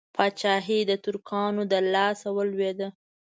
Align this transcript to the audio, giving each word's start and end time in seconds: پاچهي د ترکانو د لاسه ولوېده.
پاچهي 0.15 0.79
د 0.89 0.91
ترکانو 1.05 1.61
د 1.71 1.73
لاسه 1.93 2.27
ولوېده. 2.37 2.87